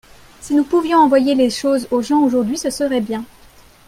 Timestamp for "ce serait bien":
2.57-3.23